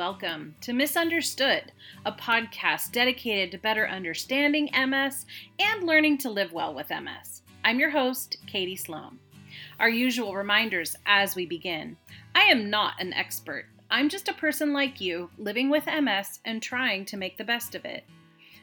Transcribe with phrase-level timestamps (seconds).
[0.00, 1.72] welcome to Misunderstood,
[2.06, 5.26] a podcast dedicated to better understanding MS
[5.58, 7.42] and learning to live well with MS.
[7.64, 9.18] I'm your host, Katie Sloan.
[9.78, 11.98] Our usual reminders as we begin
[12.34, 13.66] I am not an expert.
[13.90, 17.74] I'm just a person like you, living with MS and trying to make the best
[17.74, 18.04] of it.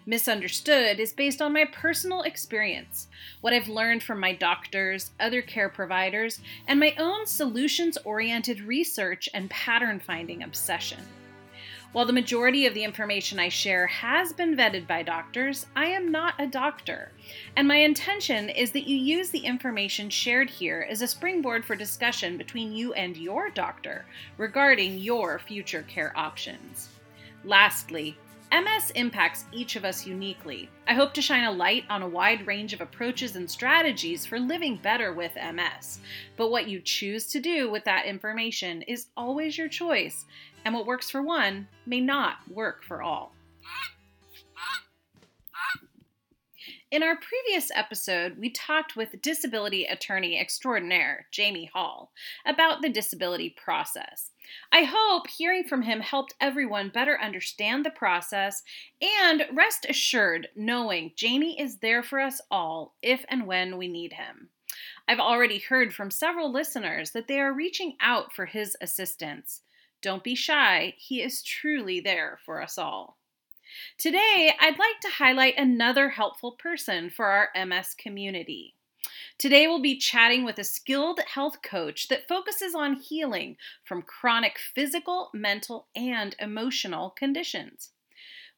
[0.08, 3.10] Misunderstood is based on my personal experience,
[3.42, 9.30] what I've learned from my doctors, other care providers, and my own solutions oriented research
[9.36, 10.98] and pattern finding obsession.
[11.94, 16.12] While the majority of the information I share has been vetted by doctors, I am
[16.12, 17.12] not a doctor.
[17.56, 21.76] And my intention is that you use the information shared here as a springboard for
[21.76, 24.06] discussion between you and your doctor
[24.38, 26.90] regarding your future care options.
[27.46, 28.18] Lastly,
[28.50, 30.70] MS impacts each of us uniquely.
[30.88, 34.40] I hope to shine a light on a wide range of approaches and strategies for
[34.40, 36.00] living better with MS.
[36.38, 40.26] But what you choose to do with that information is always your choice,
[40.66, 43.34] and what works for one may not work for all.
[46.90, 52.14] In our previous episode, we talked with disability attorney extraordinaire Jamie Hall
[52.46, 54.32] about the disability process.
[54.72, 58.64] I hope hearing from him helped everyone better understand the process
[59.02, 64.14] and rest assured knowing Jamie is there for us all if and when we need
[64.14, 64.48] him.
[65.10, 69.62] I've already heard from several listeners that they are reaching out for his assistance.
[70.08, 73.18] Don't be shy, he is truly there for us all.
[73.98, 78.76] Today, I'd like to highlight another helpful person for our MS community.
[79.38, 84.58] Today, we'll be chatting with a skilled health coach that focuses on healing from chronic
[84.74, 87.90] physical, mental, and emotional conditions.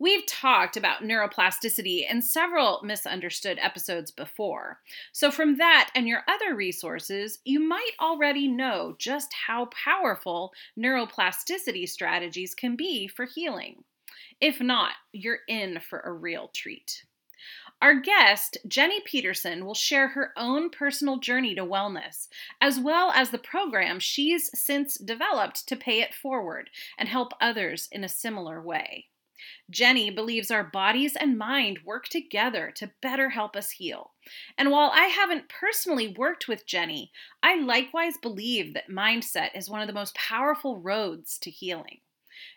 [0.02, 4.80] We've talked about neuroplasticity in several misunderstood episodes before.
[5.12, 11.90] So, from that and your other resources, you might already know just how powerful neuroplasticity
[11.90, 13.84] strategies can be for healing.
[14.40, 17.04] If not, you're in for a real treat.
[17.82, 22.30] Our guest, Jenny Peterson, will share her own personal journey to wellness,
[22.62, 27.90] as well as the program she's since developed to pay it forward and help others
[27.92, 29.08] in a similar way.
[29.70, 34.12] Jenny believes our bodies and mind work together to better help us heal.
[34.58, 37.12] And while I haven't personally worked with Jenny,
[37.42, 42.00] I likewise believe that mindset is one of the most powerful roads to healing.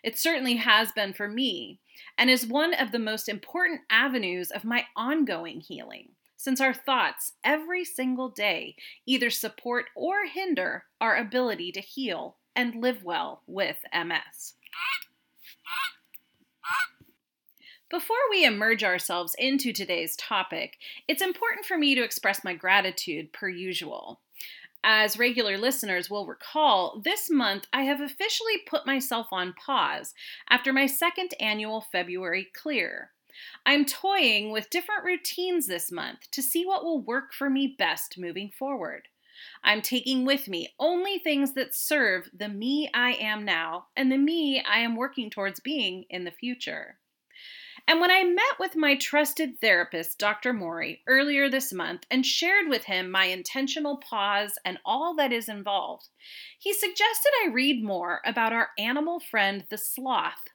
[0.03, 1.79] It certainly has been for me,
[2.17, 7.33] and is one of the most important avenues of my ongoing healing, since our thoughts
[7.43, 13.77] every single day either support or hinder our ability to heal and live well with
[13.93, 14.55] MS.
[17.93, 23.31] Before we emerge ourselves into today's topic, it's important for me to express my gratitude
[23.31, 24.19] per usual.
[24.83, 30.15] As regular listeners will recall, this month I have officially put myself on pause
[30.49, 33.11] after my second annual February clear.
[33.63, 38.17] I'm toying with different routines this month to see what will work for me best
[38.17, 39.07] moving forward.
[39.63, 44.17] I'm taking with me only things that serve the me I am now and the
[44.17, 46.97] me I am working towards being in the future.
[47.87, 50.53] And when I met with my trusted therapist, Dr.
[50.53, 55.49] Mori, earlier this month and shared with him my intentional pause and all that is
[55.49, 56.07] involved,
[56.57, 60.47] he suggested I read more about our animal friend, the sloth,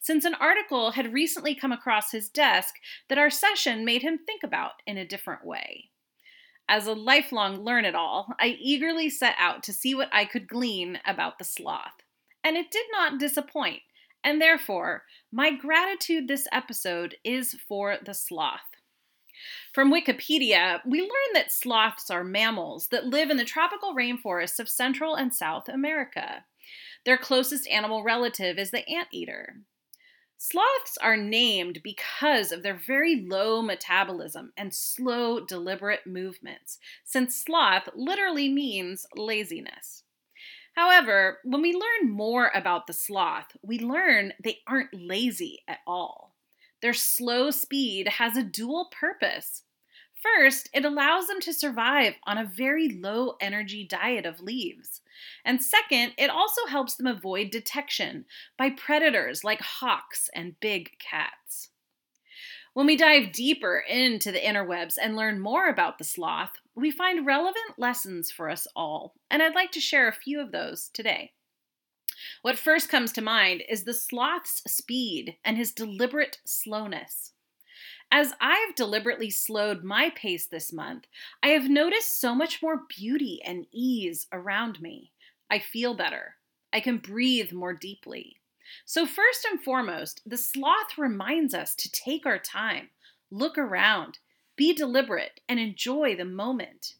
[0.00, 2.74] since an article had recently come across his desk
[3.08, 5.90] that our session made him think about in a different way.
[6.68, 10.48] As a lifelong learn it all, I eagerly set out to see what I could
[10.48, 12.02] glean about the sloth.
[12.42, 13.82] And it did not disappoint
[14.24, 18.60] and therefore, my gratitude this episode is for the sloth.
[19.72, 24.68] From Wikipedia, we learn that sloths are mammals that live in the tropical rainforests of
[24.68, 26.44] Central and South America.
[27.04, 29.56] Their closest animal relative is the anteater.
[30.38, 37.88] Sloths are named because of their very low metabolism and slow, deliberate movements, since sloth
[37.94, 40.02] literally means laziness.
[40.72, 46.34] However, when we learn more about the sloth, we learn they aren't lazy at all.
[46.80, 49.62] Their slow speed has a dual purpose.
[50.22, 55.00] First, it allows them to survive on a very low energy diet of leaves.
[55.44, 58.24] And second, it also helps them avoid detection
[58.56, 61.71] by predators like hawks and big cats.
[62.74, 67.26] When we dive deeper into the interwebs and learn more about the sloth, we find
[67.26, 71.32] relevant lessons for us all, and I'd like to share a few of those today.
[72.40, 77.32] What first comes to mind is the sloth's speed and his deliberate slowness.
[78.10, 81.06] As I've deliberately slowed my pace this month,
[81.42, 85.12] I have noticed so much more beauty and ease around me.
[85.50, 86.36] I feel better.
[86.72, 88.38] I can breathe more deeply.
[88.84, 92.90] So, first and foremost, the sloth reminds us to take our time,
[93.30, 94.18] look around,
[94.56, 96.94] be deliberate, and enjoy the moment.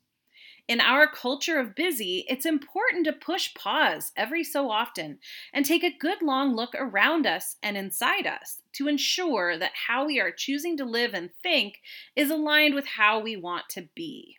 [0.69, 5.19] In our culture of busy, it's important to push pause every so often
[5.53, 10.07] and take a good long look around us and inside us to ensure that how
[10.07, 11.81] we are choosing to live and think
[12.15, 14.39] is aligned with how we want to be.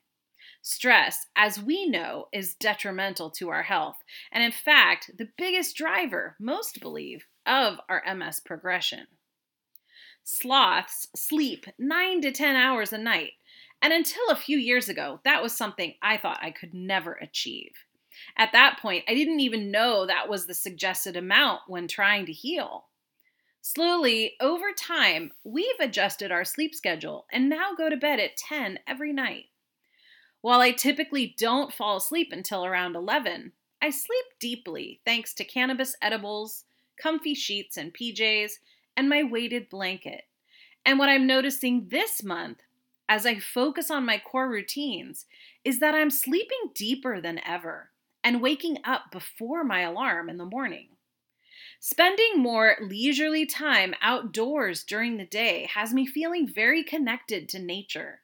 [0.66, 3.98] Stress, as we know, is detrimental to our health,
[4.32, 9.08] and in fact, the biggest driver, most believe, of our MS progression.
[10.24, 13.34] Sloths sleep 9 to 10 hours a night,
[13.82, 17.74] and until a few years ago, that was something I thought I could never achieve.
[18.38, 22.32] At that point, I didn't even know that was the suggested amount when trying to
[22.32, 22.86] heal.
[23.60, 28.80] Slowly, over time, we've adjusted our sleep schedule and now go to bed at 10
[28.88, 29.48] every night.
[30.44, 35.96] While I typically don't fall asleep until around 11, I sleep deeply thanks to cannabis
[36.02, 36.66] edibles,
[37.02, 38.56] comfy sheets and PJs,
[38.98, 40.26] and my weighted blanket.
[40.86, 42.58] And what I'm noticing this month
[43.08, 45.28] as I focus on my core routines
[45.64, 47.92] is that I'm sleeping deeper than ever
[48.22, 50.90] and waking up before my alarm in the morning.
[51.80, 58.23] Spending more leisurely time outdoors during the day has me feeling very connected to nature.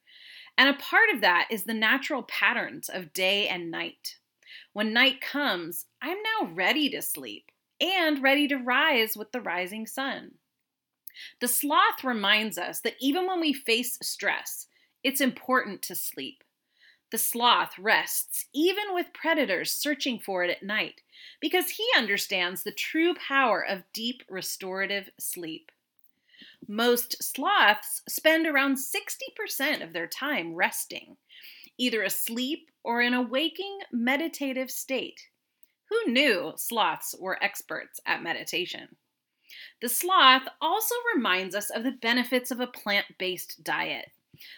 [0.59, 4.17] And a part of that is the natural patterns of day and night.
[4.73, 9.87] When night comes, I'm now ready to sleep and ready to rise with the rising
[9.87, 10.31] sun.
[11.39, 14.67] The sloth reminds us that even when we face stress,
[15.01, 16.43] it's important to sleep.
[17.11, 20.99] The sloth rests even with predators searching for it at night
[21.39, 25.71] because he understands the true power of deep restorative sleep.
[26.67, 31.17] Most sloths spend around 60% of their time resting,
[31.77, 35.29] either asleep or in a waking meditative state.
[35.89, 38.97] Who knew sloths were experts at meditation?
[39.81, 44.11] The sloth also reminds us of the benefits of a plant based diet.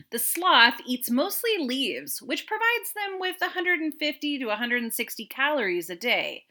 [0.10, 6.46] The sloth eats mostly leaves, which provides them with 150 to 160 calories a day,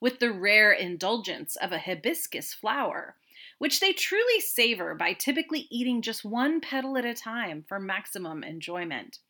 [0.00, 3.16] with the rare indulgence of a hibiscus flower,
[3.62, 8.42] which they truly savor by typically eating just one petal at a time for maximum
[8.42, 9.20] enjoyment.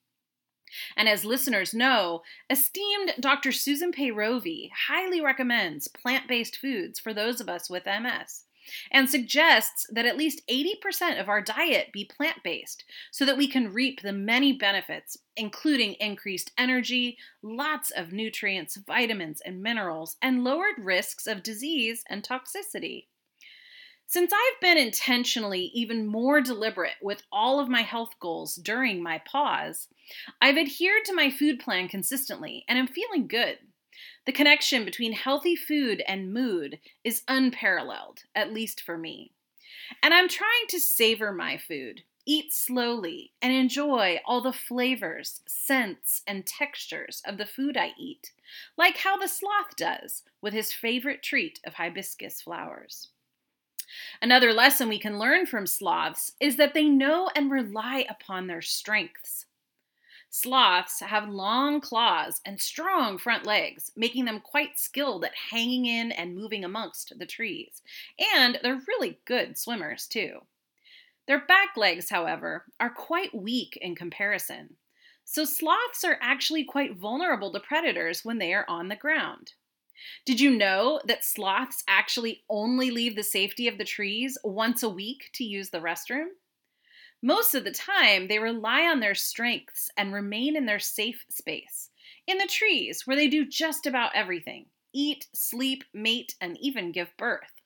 [0.97, 3.53] And as listeners know, esteemed Dr.
[3.53, 8.45] Susan Peyrovi highly recommends plant based foods for those of us with MS
[8.91, 13.47] and suggests that at least 80% of our diet be plant based so that we
[13.47, 20.43] can reap the many benefits, including increased energy, lots of nutrients, vitamins, and minerals, and
[20.43, 23.09] lowered risks of disease and toxicity.
[24.13, 29.17] Since I've been intentionally even more deliberate with all of my health goals during my
[29.21, 29.89] pause,
[30.39, 33.57] I've adhered to my food plan consistently and I'm feeling good.
[34.27, 39.33] The connection between healthy food and mood is unparalleled, at least for me.
[40.03, 46.21] And I'm trying to savor my food, eat slowly, and enjoy all the flavors, scents,
[46.27, 48.33] and textures of the food I eat,
[48.77, 53.09] like how the sloth does with his favorite treat of hibiscus flowers.
[54.21, 58.63] Another lesson we can learn from sloths is that they know and rely upon their
[58.63, 59.47] strengths.
[60.35, 66.11] Sloths have long claws and strong front legs, making them quite skilled at hanging in
[66.11, 67.83] and moving amongst the trees.
[68.35, 70.39] And they're really good swimmers, too.
[71.29, 74.77] Their back legs, however, are quite weak in comparison.
[75.25, 79.53] So sloths are actually quite vulnerable to predators when they are on the ground.
[80.25, 84.89] Did you know that sloths actually only leave the safety of the trees once a
[84.89, 86.29] week to use the restroom?
[87.23, 91.91] Most of the time, they rely on their strengths and remain in their safe space,
[92.27, 97.17] in the trees where they do just about everything eat, sleep, mate, and even give
[97.17, 97.63] birth.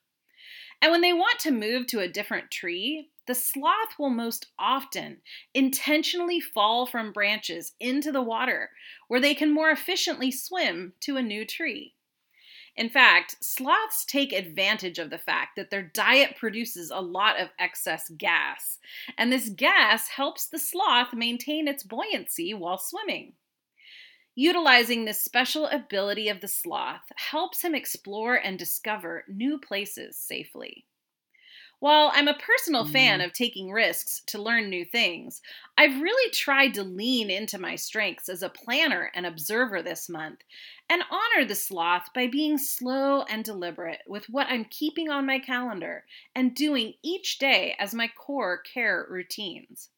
[0.81, 5.21] And when they want to move to a different tree, the sloth will most often
[5.53, 8.69] intentionally fall from branches into the water
[9.09, 11.96] where they can more efficiently swim to a new tree.
[12.77, 17.49] In fact, sloths take advantage of the fact that their diet produces a lot of
[17.57, 18.77] excess gas,
[19.17, 23.33] and this gas helps the sloth maintain its buoyancy while swimming.
[24.35, 30.86] Utilizing this special ability of the sloth helps him explore and discover new places safely.
[31.79, 32.93] While I'm a personal mm-hmm.
[32.93, 35.41] fan of taking risks to learn new things,
[35.77, 40.39] I've really tried to lean into my strengths as a planner and observer this month
[40.89, 45.37] and honor the sloth by being slow and deliberate with what I'm keeping on my
[45.37, 49.89] calendar and doing each day as my core care routines.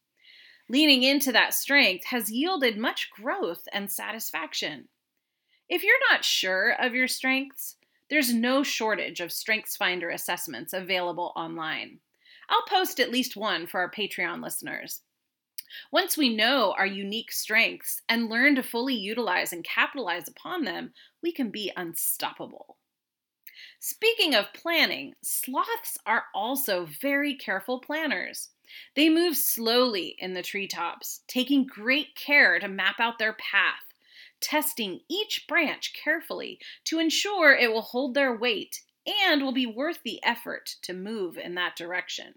[0.68, 4.88] Leaning into that strength has yielded much growth and satisfaction.
[5.68, 7.76] If you're not sure of your strengths,
[8.10, 12.00] There's no shortage of StrengthsFinder assessments available online.
[12.48, 15.02] I'll post at least one for our Patreon listeners.
[15.92, 20.92] Once we know our unique strengths and learn to fully utilize and capitalize upon them,
[21.22, 22.76] we can be unstoppable.
[23.78, 28.48] Speaking of planning, sloths are also very careful planners.
[28.96, 33.89] They move slowly in the treetops, taking great care to map out their path,
[34.40, 38.80] testing each branch carefully to ensure it will hold their weight
[39.24, 42.34] and will be worth the effort to move in that direction.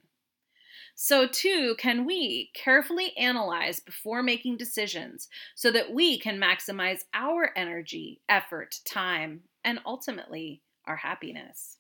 [0.96, 7.52] So, too, can we carefully analyze before making decisions so that we can maximize our
[7.56, 11.78] energy, effort, time, and ultimately our happiness.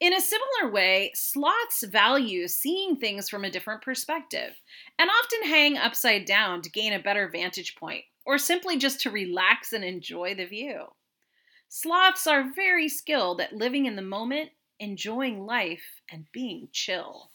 [0.00, 4.54] In a similar way, sloths value seeing things from a different perspective
[4.98, 9.10] and often hang upside down to gain a better vantage point or simply just to
[9.10, 10.84] relax and enjoy the view.
[11.66, 17.30] Sloths are very skilled at living in the moment, enjoying life, and being chill.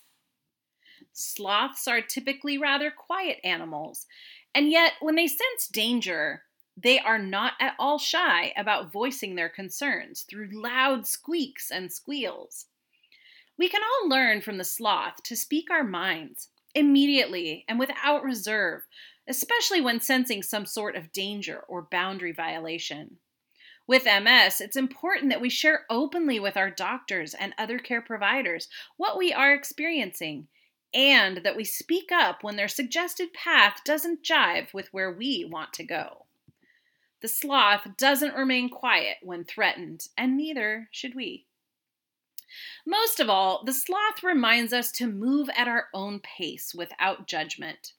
[1.12, 4.06] Sloths are typically rather quiet animals,
[4.54, 6.44] and yet when they sense danger,
[6.78, 12.68] they are not at all shy about voicing their concerns through loud squeaks and squeals.
[13.58, 18.84] We can all learn from the sloth to speak our minds immediately and without reserve,
[19.28, 23.18] especially when sensing some sort of danger or boundary violation.
[23.86, 28.70] With MS, it's important that we share openly with our doctors and other care providers
[28.96, 30.48] what we are experiencing
[30.94, 35.74] and that we speak up when their suggested path doesn't jive with where we want
[35.74, 36.26] to go.
[37.22, 41.46] The sloth doesn't remain quiet when threatened, and neither should we.
[42.86, 47.94] Most of all, the sloth reminds us to move at our own pace without judgment.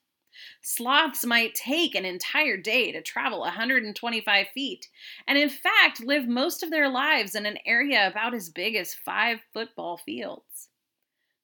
[0.63, 4.89] Sloths might take an entire day to travel 125 feet,
[5.27, 8.95] and in fact live most of their lives in an area about as big as
[8.95, 10.69] five football fields.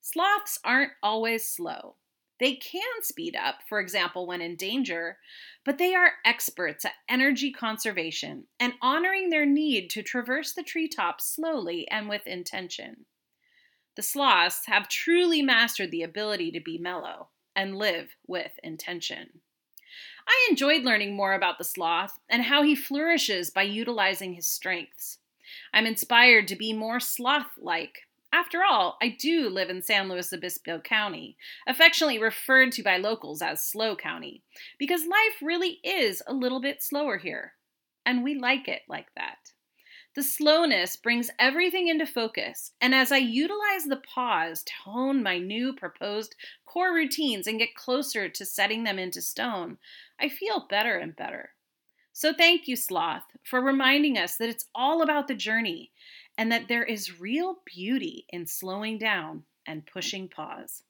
[0.01, 1.97] Sloths aren't always slow.
[2.41, 5.19] They can speed up, for example, when in danger,
[5.65, 11.27] but they are experts at energy conservation and honoring their need to traverse the treetops
[11.27, 13.05] slowly and with intention.
[13.97, 19.41] The sloths have truly mastered the ability to be mellow and live with intention.
[20.27, 25.19] I enjoyed learning more about the sloth and how he flourishes by utilizing his strengths.
[25.73, 30.33] I'm inspired to be more sloth like after all, I do live in San Luis
[30.33, 34.45] Obispo County, affectionately referred to by locals as Slow County,
[34.79, 37.55] because life really is a little bit slower here,
[38.07, 39.53] and we like it like that.
[40.17, 45.39] The slowness brings everything into focus, and as I utilize the pause to hone my
[45.39, 46.35] new proposed
[46.67, 49.79] core routines and get closer to setting them into stone,
[50.19, 51.55] I feel better and better.
[52.13, 55.93] So thank you, Sloth, for reminding us that it's all about the journey
[56.37, 60.83] and that there is real beauty in slowing down and pushing pause.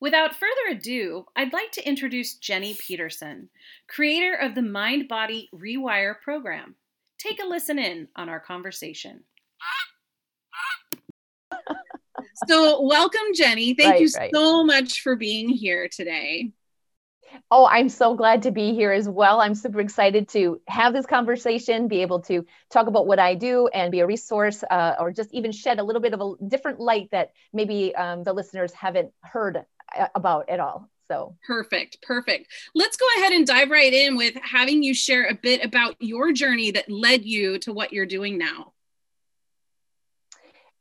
[0.00, 3.50] Without further ado, I'd like to introduce Jenny Peterson,
[3.86, 6.74] creator of the Mind Body Rewire program.
[7.18, 9.24] Take a listen in on our conversation.
[12.48, 13.74] so, welcome, Jenny.
[13.74, 14.30] Thank right, you right.
[14.34, 16.50] so much for being here today.
[17.50, 19.40] Oh, I'm so glad to be here as well.
[19.40, 23.68] I'm super excited to have this conversation, be able to talk about what I do
[23.68, 26.80] and be a resource uh, or just even shed a little bit of a different
[26.80, 29.64] light that maybe um, the listeners haven't heard
[30.14, 30.88] about at all.
[31.08, 32.52] So perfect, perfect.
[32.74, 36.32] Let's go ahead and dive right in with having you share a bit about your
[36.32, 38.72] journey that led you to what you're doing now.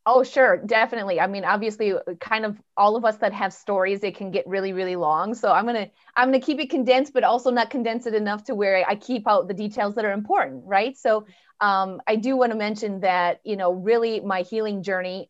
[0.06, 1.20] Oh, sure, definitely.
[1.20, 4.74] I mean, obviously, kind of all of us that have stories, it can get really,
[4.74, 5.34] really long.
[5.34, 8.56] So I'm gonna I'm gonna keep it condensed, but also not condense it enough to
[8.56, 10.98] where I keep out the details that are important, right?
[10.98, 11.26] So
[11.62, 15.30] um, I do want to mention that you know, really, my healing journey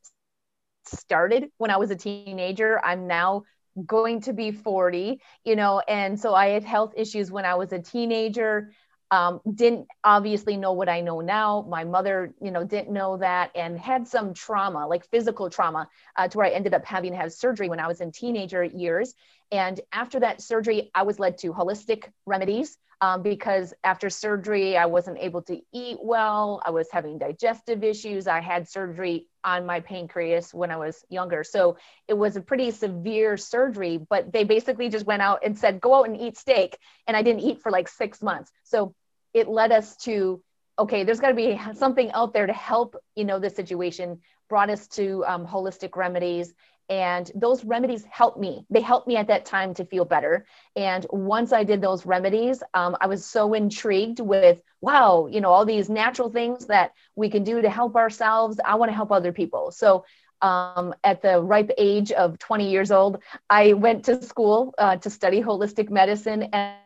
[0.85, 2.79] started when I was a teenager.
[2.83, 3.43] I'm now
[3.85, 7.71] going to be 40, you know, and so I had health issues when I was
[7.71, 8.71] a teenager
[9.11, 11.65] um, didn't obviously know what I know now.
[11.67, 16.27] My mother, you know, didn't know that and had some trauma, like physical trauma, uh,
[16.27, 19.15] to where I ended up having to have surgery when I was in teenager years.
[19.51, 24.85] And after that surgery, I was led to holistic remedies um, because after surgery, I
[24.85, 26.61] wasn't able to eat well.
[26.65, 28.27] I was having digestive issues.
[28.27, 31.43] I had surgery on my pancreas when I was younger.
[31.43, 31.77] So
[32.07, 35.95] it was a pretty severe surgery, but they basically just went out and said, go
[35.95, 36.77] out and eat steak.
[37.07, 38.51] And I didn't eat for like six months.
[38.63, 38.93] So
[39.33, 40.41] it led us to
[40.77, 44.69] okay there's got to be something out there to help you know this situation brought
[44.69, 46.53] us to um, holistic remedies
[46.89, 48.65] And those remedies helped me.
[48.69, 50.45] They helped me at that time to feel better.
[50.75, 55.51] And once I did those remedies, um, I was so intrigued with, wow, you know,
[55.51, 58.59] all these natural things that we can do to help ourselves.
[58.63, 59.71] I want to help other people.
[59.71, 60.05] So
[60.41, 65.09] um, at the ripe age of 20 years old, I went to school uh, to
[65.09, 66.43] study holistic medicine.
[66.53, 66.77] And,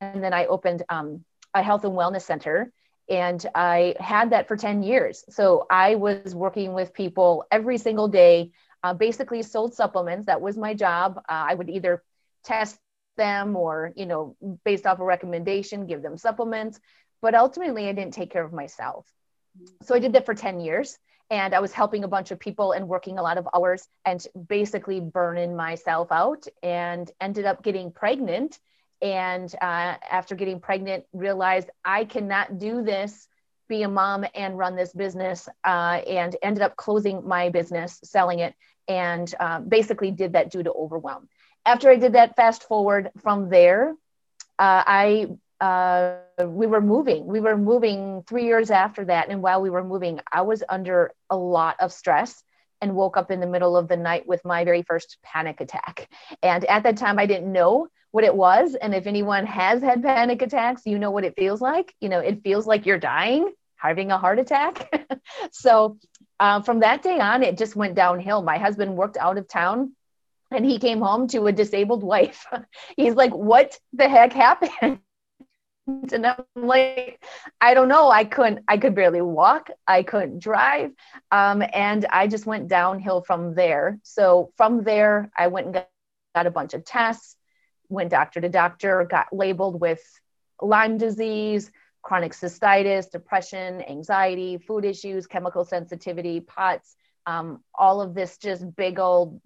[0.00, 1.24] and then I opened um,
[1.54, 2.72] a health and wellness center
[3.08, 5.24] and I had that for 10 years.
[5.30, 10.26] So I was working with people every single day, uh, basically sold supplements.
[10.26, 11.18] That was my job.
[11.18, 12.02] Uh, I would either
[12.44, 12.78] test
[13.16, 16.80] them or, you know, based off a recommendation, give them supplements.
[17.20, 19.06] But ultimately, I didn't take care of myself.
[19.82, 20.98] So I did that for 10 years.
[21.30, 24.24] And I was helping a bunch of people and working a lot of hours and
[24.48, 28.58] basically burning myself out and ended up getting pregnant
[29.02, 33.28] and uh, after getting pregnant realized i cannot do this
[33.68, 38.38] be a mom and run this business uh, and ended up closing my business selling
[38.38, 38.54] it
[38.88, 41.28] and uh, basically did that due to overwhelm
[41.66, 43.94] after i did that fast forward from there
[44.58, 45.26] uh, i
[45.60, 49.84] uh, we were moving we were moving three years after that and while we were
[49.84, 52.42] moving i was under a lot of stress
[52.80, 56.08] and woke up in the middle of the night with my very first panic attack
[56.42, 58.76] and at that time i didn't know what it was.
[58.76, 61.94] And if anyone has had panic attacks, you know what it feels like.
[62.00, 64.88] You know, it feels like you're dying, having a heart attack.
[65.50, 65.98] so
[66.40, 68.42] uh, from that day on, it just went downhill.
[68.42, 69.92] My husband worked out of town
[70.50, 72.46] and he came home to a disabled wife.
[72.96, 75.00] He's like, What the heck happened?
[75.86, 77.22] and I'm like,
[77.60, 78.10] I don't know.
[78.10, 79.70] I couldn't, I could barely walk.
[79.86, 80.92] I couldn't drive.
[81.30, 83.98] Um, and I just went downhill from there.
[84.02, 85.88] So from there, I went and got,
[86.34, 87.36] got a bunch of tests
[87.92, 90.02] went doctor to doctor, got labeled with
[90.60, 91.70] Lyme disease,
[92.02, 98.98] chronic cystitis, depression, anxiety, food issues, chemical sensitivity, POTS, um, all of this just big
[98.98, 99.40] old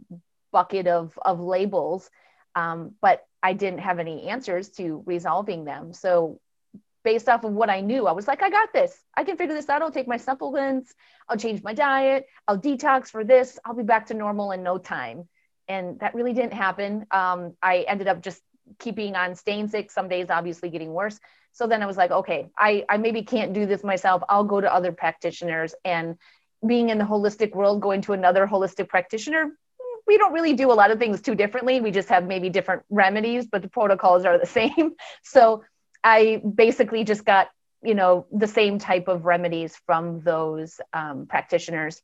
[0.53, 2.11] bucket of, of labels.
[2.55, 5.93] Um, but I didn't have any answers to resolving them.
[5.93, 6.41] So,
[7.05, 8.99] based off of what I knew, I was like, I got this.
[9.17, 9.81] I can figure this out.
[9.81, 10.93] I'll take my supplements.
[11.29, 12.27] I'll change my diet.
[12.49, 13.61] I'll detox for this.
[13.65, 15.29] I'll be back to normal in no time
[15.69, 17.07] and that really didn't happen.
[17.11, 18.43] Um, I ended up just
[18.79, 19.91] keeping on staying sick.
[19.91, 21.19] Some days, obviously, getting worse.
[21.53, 24.23] So then I was like, okay, I, I maybe can't do this myself.
[24.29, 25.75] I'll go to other practitioners.
[25.85, 26.17] And
[26.67, 29.53] being in the holistic world, going to another holistic practitioner,
[30.07, 31.81] we don't really do a lot of things too differently.
[31.81, 34.95] We just have maybe different remedies, but the protocols are the same.
[35.23, 35.65] So
[36.05, 37.49] I basically just got,
[37.83, 42.01] you know, the same type of remedies from those um, practitioners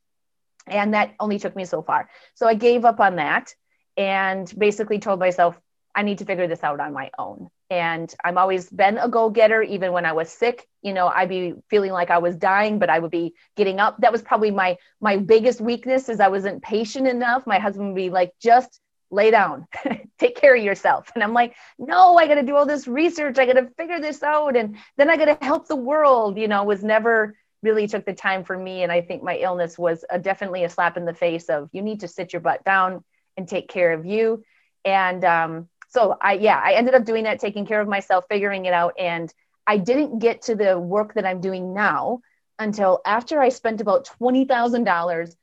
[0.67, 2.09] and that only took me so far.
[2.35, 3.55] So I gave up on that
[3.97, 5.61] and basically told myself,
[5.95, 7.49] I need to figure this out on my own.
[7.71, 10.69] And I'm always been a go getter, even when I was sick.
[10.83, 13.99] You know, I'd be feeling like I was dying, but I would be getting up.
[13.99, 17.47] That was probably my my biggest weakness is I wasn't patient enough.
[17.47, 18.81] My husband would be like, just
[19.13, 19.67] lay down,
[20.19, 21.13] take care of yourself.
[21.15, 23.39] And I'm like, no, I got to do all this research.
[23.39, 24.57] I got to figure this out.
[24.57, 28.15] And then I got to help the world, you know, was never really took the
[28.15, 28.83] time for me.
[28.83, 31.83] And I think my illness was a, definitely a slap in the face of you
[31.83, 33.05] need to sit your butt down
[33.37, 34.43] and take care of you.
[34.85, 38.65] And um, so I, yeah, I ended up doing that, taking care of myself, figuring
[38.65, 38.95] it out.
[38.99, 39.33] And
[39.67, 42.21] I didn't get to the work that I'm doing now
[42.59, 45.37] until after I spent about $20,000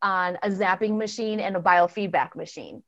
[0.00, 2.84] on a zapping machine and a biofeedback machine.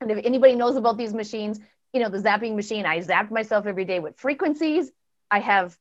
[0.00, 1.60] And if anybody knows about these machines,
[1.92, 4.90] you know, the zapping machine, I zapped myself every day with frequencies.
[5.30, 5.76] I have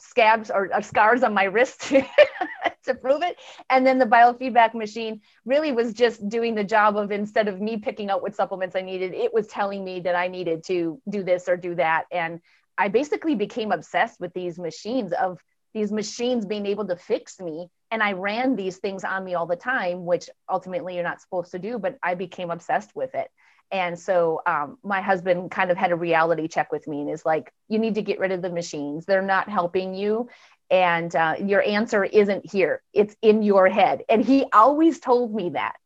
[0.00, 1.90] scabs or, or scars on my wrist
[2.84, 3.36] to prove it.
[3.70, 7.76] And then the biofeedback machine really was just doing the job of instead of me
[7.76, 11.22] picking out what supplements I needed, it was telling me that I needed to do
[11.22, 12.04] this or do that.
[12.10, 12.40] And
[12.76, 15.38] I basically became obsessed with these machines of
[15.74, 17.68] these machines being able to fix me.
[17.90, 21.50] And I ran these things on me all the time, which ultimately you're not supposed
[21.52, 23.28] to do, but I became obsessed with it.
[23.70, 27.24] And so um, my husband kind of had a reality check with me and is
[27.24, 29.04] like, you need to get rid of the machines.
[29.04, 30.28] They're not helping you.
[30.70, 34.02] And uh, your answer isn't here, it's in your head.
[34.08, 35.76] And he always told me that.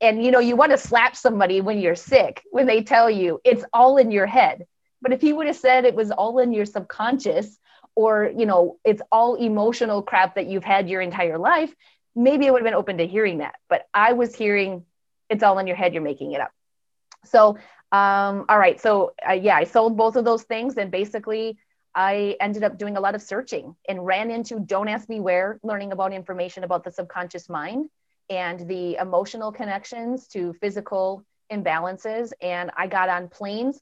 [0.00, 3.40] And you know, you want to slap somebody when you're sick when they tell you
[3.44, 4.66] it's all in your head.
[5.02, 7.58] But if he would have said it was all in your subconscious,
[7.94, 11.74] or you know, it's all emotional crap that you've had your entire life,
[12.14, 13.54] maybe I would have been open to hearing that.
[13.68, 14.84] But I was hearing
[15.28, 16.50] it's all in your head, you're making it up.
[17.24, 17.58] So,
[17.92, 18.80] um, all right.
[18.80, 20.76] So, uh, yeah, I sold both of those things.
[20.76, 21.58] And basically,
[21.94, 25.58] I ended up doing a lot of searching and ran into Don't Ask Me Where,
[25.62, 27.88] learning about information about the subconscious mind
[28.28, 32.32] and the emotional connections to physical imbalances.
[32.40, 33.80] And I got on planes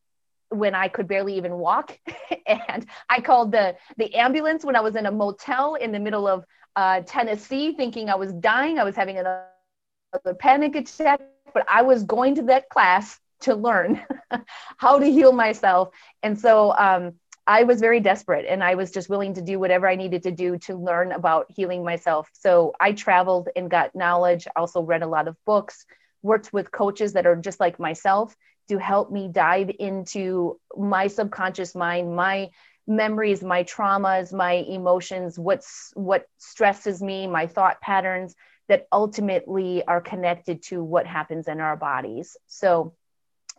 [0.48, 1.98] when I could barely even walk.
[2.46, 6.26] and I called the, the ambulance when I was in a motel in the middle
[6.26, 6.44] of
[6.76, 8.78] uh, Tennessee, thinking I was dying.
[8.78, 11.20] I was having another panic attack
[11.52, 14.02] but I was going to that class to learn
[14.76, 15.90] how to heal myself.
[16.22, 17.14] And so um,
[17.48, 20.30] I was very desperate and I was just willing to do whatever I needed to
[20.30, 22.28] do to learn about healing myself.
[22.34, 25.86] So I traveled and got knowledge, also read a lot of books,
[26.22, 28.36] worked with coaches that are just like myself
[28.68, 32.50] to help me dive into my subconscious mind, my
[32.86, 38.34] memories, my traumas, my emotions, what's what stresses me, my thought patterns
[38.68, 42.36] that ultimately are connected to what happens in our bodies.
[42.46, 42.92] So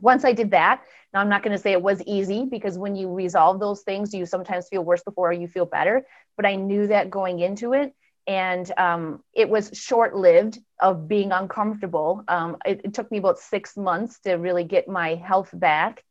[0.01, 0.81] once I did that,
[1.13, 4.13] now I'm not going to say it was easy because when you resolve those things,
[4.13, 6.05] you sometimes feel worse before you feel better.
[6.35, 7.93] But I knew that going into it.
[8.27, 12.23] And um, it was short lived of being uncomfortable.
[12.27, 16.03] Um, it, it took me about six months to really get my health back.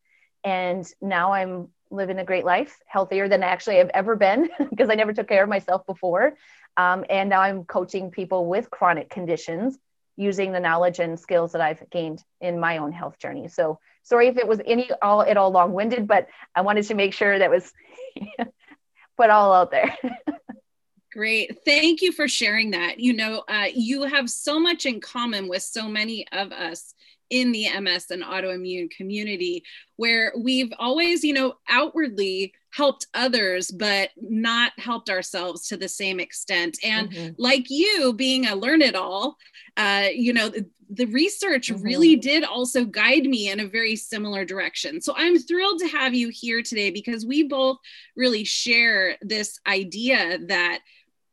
[0.43, 4.95] And now I'm living a great life, healthier than actually I've ever been because I
[4.95, 6.35] never took care of myself before.
[6.77, 9.79] Um, and now I'm coaching people with chronic conditions
[10.19, 13.47] using the knowledge and skills that I've gained in my own health journey.
[13.47, 16.27] So sorry if it was any all at all long winded, but
[16.57, 17.73] I wanted to make sure that was
[19.17, 19.97] put all out there.
[21.13, 21.65] Great.
[21.65, 22.99] Thank you for sharing that.
[22.99, 26.95] You know, uh, you have so much in common with so many of us
[27.31, 29.63] in the MS and autoimmune community
[29.97, 36.21] where we've always, you know, outwardly helped others, but not helped ourselves to the same
[36.21, 36.79] extent.
[36.85, 37.33] And mm-hmm.
[37.39, 39.37] like you, being a learn it all,
[39.77, 41.83] uh, you know, the, the research mm-hmm.
[41.83, 45.01] really did also guide me in a very similar direction.
[45.01, 47.79] So I'm thrilled to have you here today because we both
[48.17, 50.81] really share this idea that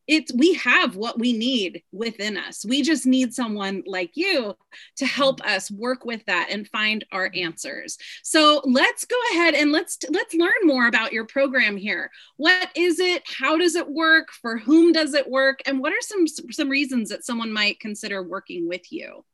[0.06, 2.64] it's we have what we need within us.
[2.64, 4.54] We just need someone like you
[4.96, 7.98] to help us work with that and find our answers.
[8.22, 12.10] So let's go ahead and let's let's learn more about your program here.
[12.36, 13.22] What is it?
[13.26, 14.28] How does it work?
[14.40, 15.60] For whom does it work?
[15.66, 19.24] And what are some some reasons that someone might consider working with you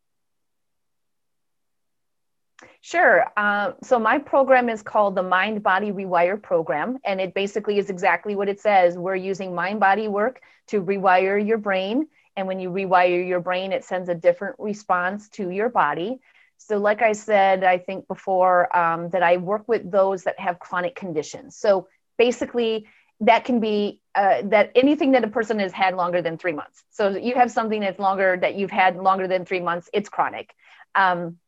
[2.80, 3.24] Sure.
[3.36, 7.90] Uh, so my program is called the Mind Body Rewire Program, and it basically is
[7.90, 8.96] exactly what it says.
[8.98, 12.08] We're using mind body work to rewire your brain.
[12.36, 16.20] And when you rewire your brain, it sends a different response to your body.
[16.56, 20.58] So, like I said, I think before um, that I work with those that have
[20.58, 21.56] chronic conditions.
[21.56, 22.86] So, basically,
[23.20, 26.84] that can be uh, that anything that a person has had longer than three months.
[26.90, 30.54] So, you have something that's longer that you've had longer than three months, it's chronic.
[30.94, 31.38] Um,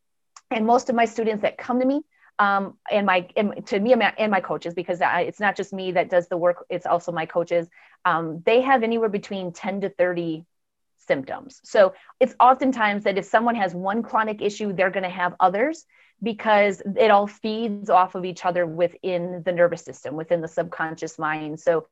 [0.55, 2.01] and most of my students that come to me
[2.39, 5.93] um, and my and to me and my coaches because I, it's not just me
[5.93, 7.69] that does the work it's also my coaches
[8.05, 10.45] um, they have anywhere between 10 to 30
[11.07, 11.61] symptoms.
[11.65, 15.85] So it's oftentimes that if someone has one chronic issue they're going to have others
[16.23, 21.19] because it all feeds off of each other within the nervous system within the subconscious
[21.19, 21.61] mind.
[21.61, 21.87] So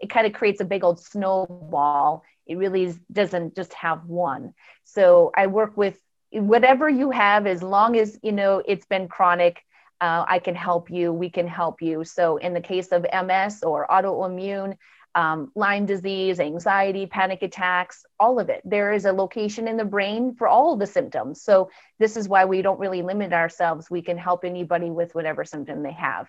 [0.00, 2.22] it kind of creates a big old snowball.
[2.46, 4.54] It really doesn't just have one.
[4.84, 5.98] So i work with
[6.32, 9.62] whatever you have, as long as you know it's been chronic,
[10.00, 11.12] uh, I can help you.
[11.12, 12.04] We can help you.
[12.04, 14.76] So, in the case of MS or autoimmune,
[15.14, 18.60] um, Lyme disease, anxiety, panic attacks, all of it.
[18.64, 21.42] There is a location in the brain for all the symptoms.
[21.42, 23.90] So, this is why we don't really limit ourselves.
[23.90, 26.28] We can help anybody with whatever symptom they have.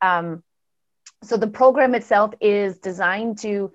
[0.00, 0.42] Um,
[1.22, 3.72] so, the program itself is designed to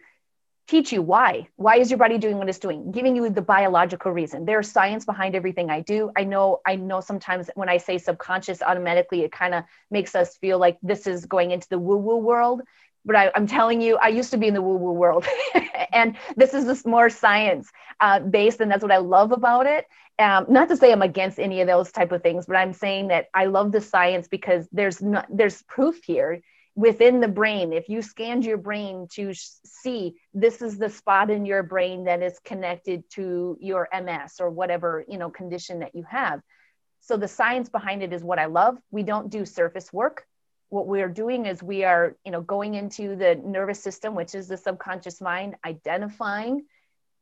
[0.68, 1.48] teach you why.
[1.56, 2.92] Why is your body doing what it's doing?
[2.92, 4.46] Giving you the biological reason.
[4.46, 6.12] There's science behind everything I do.
[6.16, 10.38] I know, I know sometimes when I say subconscious, automatically it kind of makes us
[10.38, 12.62] feel like this is going into the woo-woo world.
[13.04, 15.26] But I, am telling you, I used to be in the woo-woo world.
[15.92, 19.88] and this is just more science uh, based, and that's what I love about it.
[20.20, 23.08] Um, not to say I'm against any of those type of things, but I'm saying
[23.08, 26.42] that I love the science because there's not there's proof here
[26.76, 27.74] within the brain.
[27.74, 32.22] If you scanned your brain to see this is the spot in your brain that
[32.22, 36.42] is connected to your ms or whatever you know condition that you have.
[37.02, 38.78] So the science behind it is what i love.
[38.90, 40.26] We don't do surface work.
[40.70, 44.48] What we're doing is we are you know going into the nervous system which is
[44.48, 46.66] the subconscious mind identifying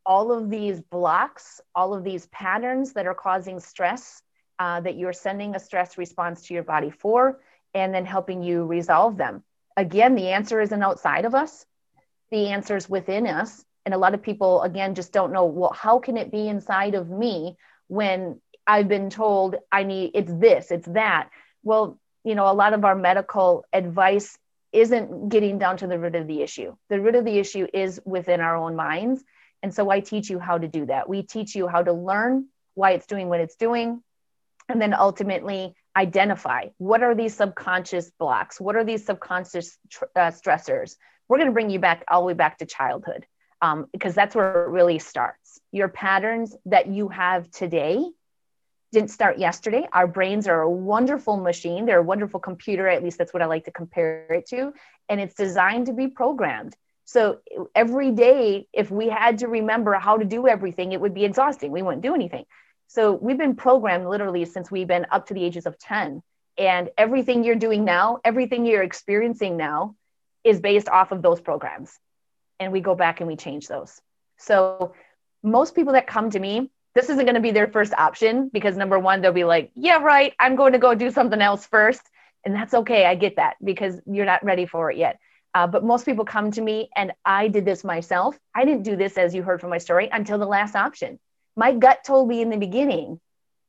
[0.06, 4.22] all of these blocks all of these patterns that are causing stress
[4.60, 7.40] uh, that you're sending a stress response to your body for
[7.74, 9.44] and then helping you resolve them.
[9.78, 11.66] Again, the answer isn't outside of us,
[12.32, 13.64] the answer is within us.
[13.86, 16.96] And a lot of people, again, just don't know, well, how can it be inside
[16.96, 21.30] of me when I've been told I need it's this, it's that?
[21.64, 24.38] Well, you know, a lot of our medical advice
[24.72, 26.76] isn't getting down to the root of the issue.
[26.90, 29.24] The root of the issue is within our own minds.
[29.64, 31.10] And so I teach you how to do that.
[31.10, 34.04] We teach you how to learn why it's doing what it's doing.
[34.68, 40.32] And then ultimately identify what are these subconscious blocks what are these subconscious tr- uh,
[40.32, 40.96] stressors
[41.28, 43.26] we're going to bring you back all the way back to childhood
[43.62, 48.06] um, because that's where it really starts your patterns that you have today
[48.92, 49.88] didn't start yesterday.
[49.94, 51.86] Our brains are a wonderful machine.
[51.86, 52.88] They're a wonderful computer.
[52.88, 54.74] At least that's what I like to compare it to.
[55.08, 56.76] And it's designed to be programmed.
[57.06, 57.40] So
[57.74, 61.72] every day, if we had to remember how to do everything, it would be exhausting.
[61.72, 62.46] We wouldn't do anything.
[62.90, 66.24] So we've been programmed literally since we've been up to the ages of 10.
[66.58, 69.96] And everything you're doing now, everything you're experiencing now
[70.44, 71.96] is based off of those programs.
[72.60, 74.02] And we go back and we change those.
[74.38, 74.96] So
[75.44, 78.76] most people that come to me, this isn't going to be their first option because
[78.76, 82.02] number one, they'll be like, yeah, right, I'm going to go do something else first.
[82.44, 83.06] And that's okay.
[83.06, 85.20] I get that because you're not ready for it yet.
[85.54, 88.36] Uh, but most people come to me and I did this myself.
[88.56, 91.20] I didn't do this, as you heard from my story, until the last option.
[91.60, 93.20] My gut told me in the beginning,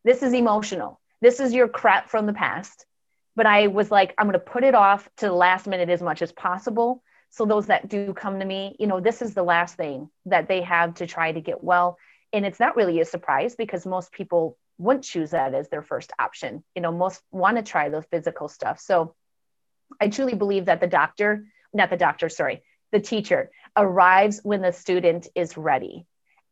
[0.05, 1.01] this is emotional.
[1.21, 2.87] This is your crap from the past.
[3.35, 6.01] But I was like, I'm going to put it off to the last minute as
[6.01, 7.03] much as possible.
[7.31, 10.47] So those that do come to me, you know, this is the last thing that
[10.49, 11.99] they have to try to get well
[12.33, 16.13] and it's not really a surprise because most people wouldn't choose that as their first
[16.19, 19.15] option you know most want to try the physical stuff so
[20.01, 24.73] i truly believe that the doctor not the doctor sorry the teacher arrives when the
[24.73, 26.07] student is ready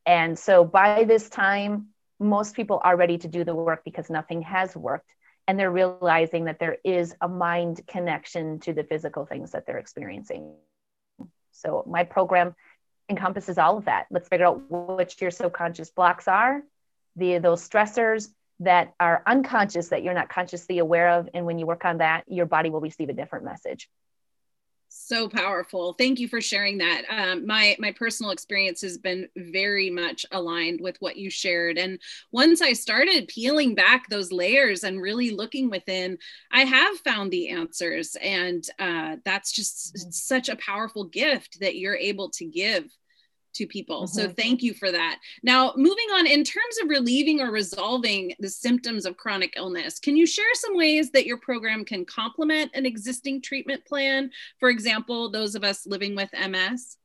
[0.08, 4.42] and so by this time most people are ready to do the work because nothing
[4.42, 5.10] has worked
[5.46, 9.78] and they're realizing that there is a mind connection to the physical things that they're
[9.78, 10.54] experiencing
[11.52, 12.54] so my program
[13.08, 14.06] encompasses all of that.
[14.10, 16.62] Let's figure out which your subconscious blocks are,
[17.16, 18.28] the those stressors
[18.60, 21.28] that are unconscious that you're not consciously aware of.
[21.32, 23.88] And when you work on that, your body will receive a different message
[24.88, 25.94] so powerful.
[25.94, 27.02] Thank you for sharing that.
[27.10, 31.78] Um, my my personal experience has been very much aligned with what you shared.
[31.78, 31.98] And
[32.32, 36.18] once i started peeling back those layers and really looking within
[36.52, 38.16] i have found the answers.
[38.20, 40.10] And uh, that's just mm-hmm.
[40.10, 42.84] such a powerful gift that you're able to give
[43.58, 44.04] to people.
[44.04, 44.18] Mm-hmm.
[44.18, 45.18] So thank you for that.
[45.42, 50.16] Now, moving on, in terms of relieving or resolving the symptoms of chronic illness, can
[50.16, 54.30] you share some ways that your program can complement an existing treatment plan?
[54.58, 56.96] For example, those of us living with MS?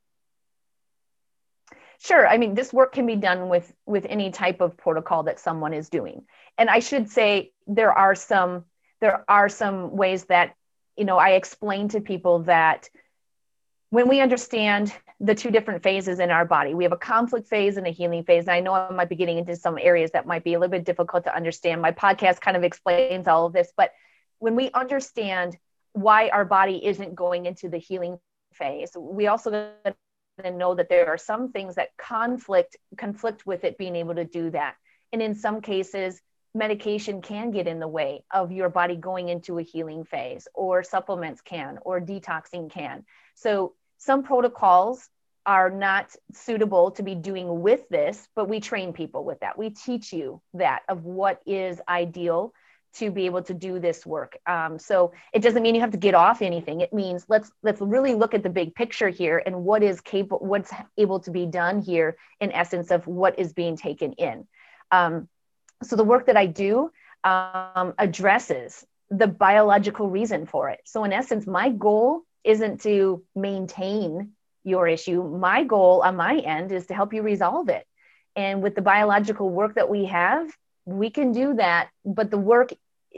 [1.98, 2.26] Sure.
[2.26, 5.72] I mean, this work can be done with with any type of protocol that someone
[5.72, 6.24] is doing.
[6.58, 8.64] And I should say there are some
[9.00, 10.54] there are some ways that
[10.96, 12.90] you know I explain to people that
[13.90, 14.92] when we understand
[15.24, 16.74] the two different phases in our body.
[16.74, 18.42] We have a conflict phase and a healing phase.
[18.42, 20.70] And I know I might be getting into some areas that might be a little
[20.70, 21.80] bit difficult to understand.
[21.80, 23.92] My podcast kind of explains all of this, but
[24.38, 25.56] when we understand
[25.94, 28.18] why our body isn't going into the healing
[28.52, 29.72] phase, we also
[30.44, 34.50] know that there are some things that conflict conflict with it being able to do
[34.50, 34.74] that.
[35.12, 36.20] And in some cases,
[36.54, 40.82] medication can get in the way of your body going into a healing phase, or
[40.82, 43.06] supplements can, or detoxing can.
[43.36, 45.08] So some protocols
[45.46, 49.58] are not suitable to be doing with this, but we train people with that.
[49.58, 52.52] We teach you that of what is ideal
[52.94, 54.38] to be able to do this work.
[54.46, 56.80] Um, so it doesn't mean you have to get off anything.
[56.80, 60.46] It means let's let's really look at the big picture here and what is capable,
[60.46, 64.46] what's able to be done here in essence of what is being taken in.
[64.92, 65.28] Um,
[65.82, 66.90] so the work that I do
[67.24, 70.80] um, addresses the biological reason for it.
[70.84, 74.33] So in essence, my goal isn't to maintain
[74.64, 75.22] your issue.
[75.22, 77.86] My goal on my end is to help you resolve it.
[78.34, 80.50] And with the biological work that we have,
[80.86, 82.72] we can do that, but the work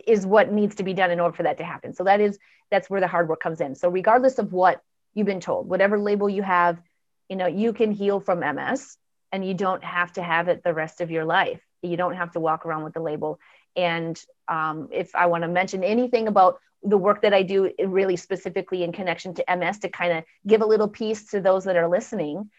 [0.07, 1.95] is what needs to be done in order for that to happen.
[1.95, 2.39] So that is
[2.71, 3.75] that's where the hard work comes in.
[3.75, 4.83] So regardless of what
[5.15, 6.81] you've been told, whatever label you have,
[7.29, 8.99] you know, you can heal from MS
[9.33, 11.61] and you don't have to have it the rest of your life.
[11.83, 13.39] You don't have to walk around with the label.
[13.75, 18.17] And um, if I want to mention anything about the work that I do really
[18.17, 21.77] specifically in connection to MS to kind of give a little piece to those that
[21.77, 22.51] are listening.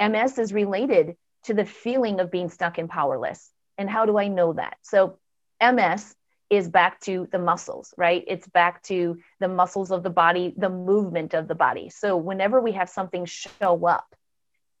[0.00, 3.50] MS is related to the feeling of being stuck and powerless.
[3.78, 4.76] And how do I know that?
[4.82, 5.18] So,
[5.60, 6.14] MS
[6.50, 8.24] is back to the muscles, right?
[8.26, 11.88] It's back to the muscles of the body, the movement of the body.
[11.90, 14.14] So, whenever we have something show up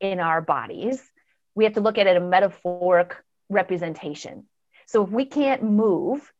[0.00, 1.00] in our bodies,
[1.54, 3.16] we have to look at it a metaphoric
[3.48, 4.46] representation.
[4.86, 6.32] So, if we can't move,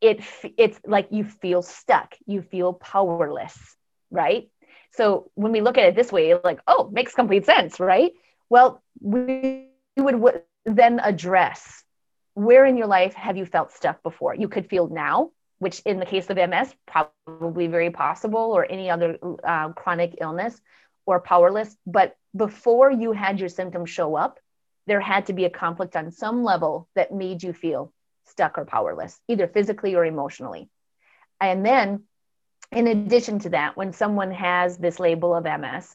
[0.00, 0.20] it
[0.56, 3.56] it's like you feel stuck you feel powerless
[4.10, 4.48] right?
[4.92, 8.12] So when we look at it this way like oh makes complete sense right?
[8.48, 11.84] Well we would then address
[12.34, 14.34] where in your life have you felt stuck before?
[14.34, 18.90] You could feel now which in the case of ms probably very possible or any
[18.90, 20.60] other uh, chronic illness
[21.06, 24.38] or powerless but before you had your symptoms show up
[24.86, 27.92] there had to be a conflict on some level that made you feel
[28.28, 30.68] stuck or powerless, either physically or emotionally.
[31.40, 32.04] And then,
[32.72, 35.94] in addition to that, when someone has this label of MS,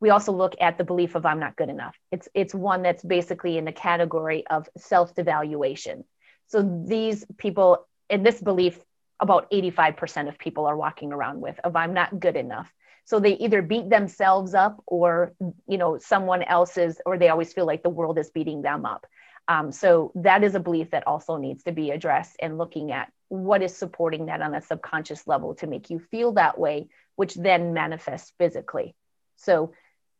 [0.00, 1.96] we also look at the belief of I'm not good enough.
[2.12, 6.04] It's it's one that's basically in the category of self-devaluation.
[6.48, 8.78] So these people, in this belief,
[9.20, 12.70] about 85% of people are walking around with of I'm not good enough.
[13.06, 15.34] So they either beat themselves up or,
[15.68, 19.06] you know, someone else's, or they always feel like the world is beating them up.
[19.48, 23.12] Um, so that is a belief that also needs to be addressed and looking at
[23.28, 27.34] what is supporting that on a subconscious level to make you feel that way, which
[27.34, 28.94] then manifests physically.
[29.36, 29.72] So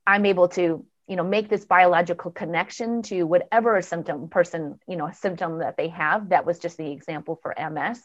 [0.07, 5.11] I'm able to, you know, make this biological connection to whatever symptom person, you know,
[5.13, 6.31] symptom that they have.
[6.31, 8.03] That was just the example for MS.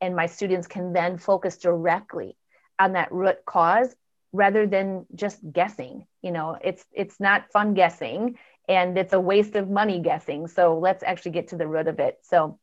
[0.00, 2.36] And my students can then focus directly
[2.78, 3.94] on that root cause
[4.32, 6.06] rather than just guessing.
[6.22, 8.38] You know, it's it's not fun guessing
[8.70, 10.46] and it's a waste of money guessing.
[10.46, 12.18] So let's actually get to the root of it.
[12.22, 12.60] So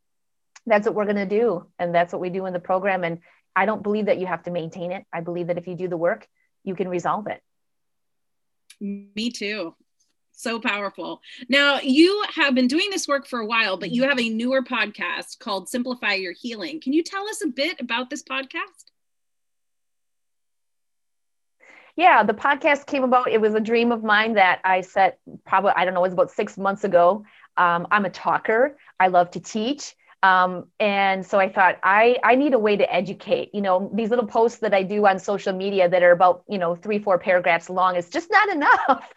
[0.65, 3.19] that's what we're going to do and that's what we do in the program and
[3.55, 5.03] I don't believe that you have to maintain it.
[5.11, 6.27] I believe that if you do the work,
[6.63, 7.41] you can resolve it.
[8.79, 9.75] Me too.
[10.31, 11.21] So powerful.
[11.49, 14.61] Now, you have been doing this work for a while, but you have a newer
[14.61, 16.79] podcast called Simplify Your Healing.
[16.79, 18.91] Can you tell us a bit about this podcast?
[21.97, 23.29] Yeah, the podcast came about.
[23.29, 26.13] It was a dream of mine that I set probably, I don't know, it was
[26.13, 27.25] about six months ago.
[27.57, 29.95] Um, I'm a talker, I love to teach.
[30.23, 34.09] Um, and so I thought I, I need a way to educate, you know, these
[34.09, 37.17] little posts that I do on social media that are about, you know, three, four
[37.19, 39.13] paragraphs long is just not enough.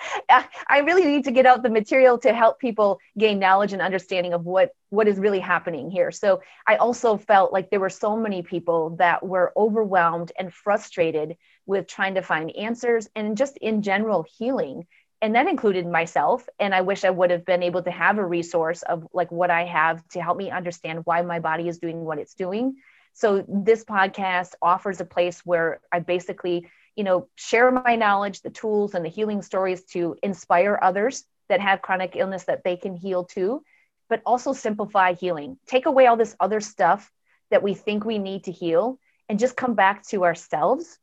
[0.68, 4.34] I really need to get out the material to help people gain knowledge and understanding
[4.34, 6.10] of what, what is really happening here.
[6.10, 11.36] So I also felt like there were so many people that were overwhelmed and frustrated
[11.66, 14.86] with trying to find answers and just in general healing.
[15.22, 16.48] And that included myself.
[16.58, 19.50] And i wish i would have been able to have a resource of like what
[19.50, 22.76] i have to help me understand why my body is doing what it's doing.
[23.12, 28.50] So this podcast offers a place where i basically you know share my knowledge the
[28.50, 32.94] tools and the healing stories to inspire others that have chronic illness that they can
[32.94, 33.62] heal too
[34.10, 35.56] but also simplify healing.
[35.66, 37.10] Take away all this other stuff
[37.50, 40.98] that we think we need to heal and just come back to ourselves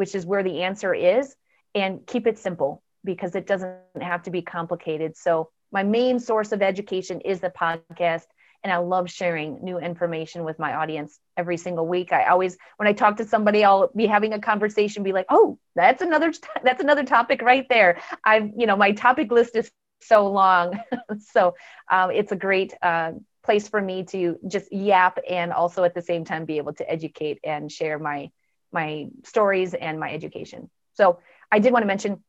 [0.00, 1.36] which is where the answer is
[1.74, 5.16] and keep it simple because it doesn't have to be complicated.
[5.16, 8.24] So, my main source of education is the podcast.
[8.64, 12.12] And I love sharing new information with my audience every single week.
[12.12, 15.58] I always, when I talk to somebody, I'll be having a conversation, be like, oh,
[15.74, 16.32] that's another,
[16.64, 18.00] that's another topic right there.
[18.24, 19.70] I've, you know, my topic list is
[20.02, 20.80] so long.
[21.32, 21.54] so
[21.90, 23.12] um, it's a great uh,
[23.44, 26.90] place for me to just yap and also at the same time be able to
[26.90, 28.30] educate and share my,
[28.72, 30.70] my stories and my education.
[30.94, 31.18] So
[31.50, 32.22] I did want to mention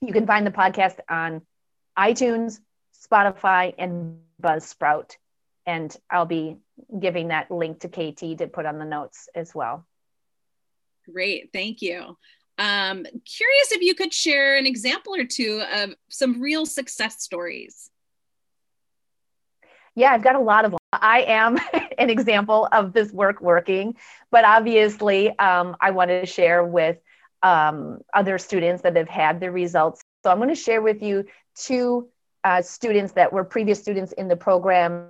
[0.00, 1.42] you can find the podcast on
[1.98, 2.58] iTunes,
[3.10, 5.16] Spotify, and Buzzsprout.
[5.66, 6.58] And I'll be
[6.98, 9.86] giving that link to KT to put on the notes as well.
[11.10, 11.50] Great.
[11.52, 12.16] Thank you.
[12.58, 17.90] Um, curious if you could share an example or two of some real success stories.
[19.94, 20.74] Yeah, I've got a lot of.
[20.92, 21.58] I am
[21.98, 23.94] an example of this work working,
[24.30, 26.98] but obviously, um, I wanted to share with
[27.42, 30.02] um, other students that have had the results.
[30.24, 32.08] So I'm going to share with you two
[32.42, 35.08] uh, students that were previous students in the program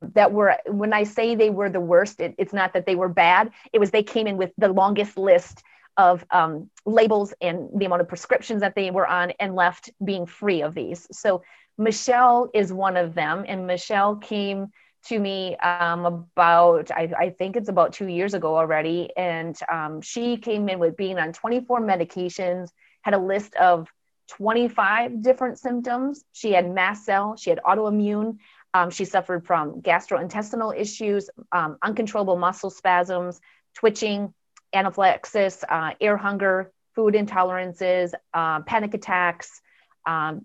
[0.00, 3.08] that were when i say they were the worst it, it's not that they were
[3.08, 5.62] bad it was they came in with the longest list
[5.96, 10.24] of um, labels and the amount of prescriptions that they were on and left being
[10.24, 11.42] free of these so
[11.78, 14.68] michelle is one of them and michelle came
[15.06, 19.10] to me um, about, I, I, think it's about two years ago already.
[19.16, 22.70] And um, she came in with being on 24 medications,
[23.02, 23.88] had a list of
[24.28, 26.24] 25 different symptoms.
[26.32, 28.38] She had mast cell, she had autoimmune,
[28.74, 33.40] um, she suffered from gastrointestinal issues, um, uncontrollable muscle spasms,
[33.74, 34.34] twitching,
[34.74, 39.62] anaphylaxis, uh, air hunger, food intolerances, uh, panic attacks,
[40.06, 40.44] um,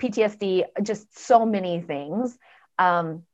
[0.00, 2.36] PTSD, just so many things.
[2.78, 3.24] Um,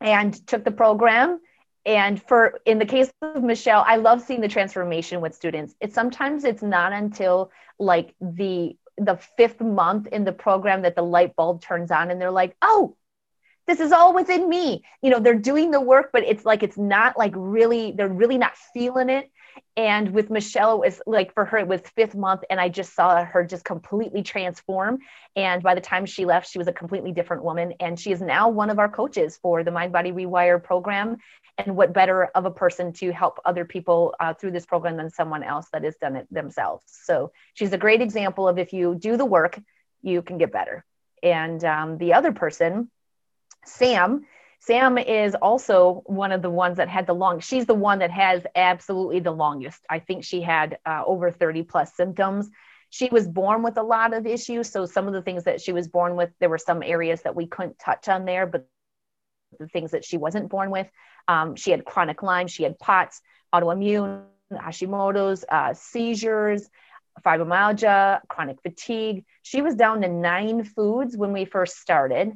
[0.00, 1.40] and took the program
[1.86, 5.94] and for in the case of michelle i love seeing the transformation with students it's
[5.94, 11.34] sometimes it's not until like the the fifth month in the program that the light
[11.36, 12.96] bulb turns on and they're like oh
[13.66, 16.78] this is all within me you know they're doing the work but it's like it's
[16.78, 19.30] not like really they're really not feeling it
[19.76, 22.94] and with Michelle, it was like for her, it was fifth month, and I just
[22.94, 24.98] saw her just completely transform.
[25.34, 27.74] And by the time she left, she was a completely different woman.
[27.80, 31.18] And she is now one of our coaches for the Mind Body Rewire program.
[31.58, 35.10] And what better of a person to help other people uh, through this program than
[35.10, 36.82] someone else that has done it themselves?
[36.86, 39.58] So she's a great example of if you do the work,
[40.02, 40.84] you can get better.
[41.22, 42.90] And um, the other person,
[43.66, 44.24] Sam,
[44.60, 47.40] Sam is also one of the ones that had the long.
[47.40, 49.80] She's the one that has absolutely the longest.
[49.88, 52.50] I think she had uh, over 30 plus symptoms.
[52.90, 54.70] She was born with a lot of issues.
[54.70, 57.36] So some of the things that she was born with, there were some areas that
[57.36, 58.66] we couldn't touch on there, but
[59.58, 60.88] the things that she wasn't born with.
[61.28, 63.20] Um, she had chronic Lyme, she had POTS,
[63.54, 66.68] autoimmune, Hashimoto's, uh, seizures,
[67.24, 69.24] fibromyalgia, chronic fatigue.
[69.42, 72.32] She was down to nine foods when we first started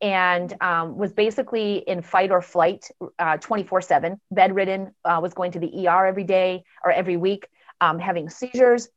[0.00, 2.88] and um, was basically in fight or flight
[3.18, 7.48] uh, 24 7, bedridden, uh, was going to the ER every day or every week,
[7.80, 8.88] um, having seizures.